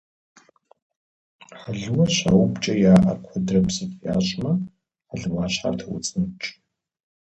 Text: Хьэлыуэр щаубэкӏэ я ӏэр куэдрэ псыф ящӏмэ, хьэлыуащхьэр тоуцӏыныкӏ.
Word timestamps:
Хьэлыуэр 1.59 2.09
щаубэкӏэ 2.17 2.73
я 2.91 2.93
ӏэр 3.03 3.17
куэдрэ 3.25 3.59
псыф 3.65 3.91
ящӏмэ, 4.13 4.51
хьэлыуащхьэр 5.09 5.75
тоуцӏыныкӏ. 5.79 6.47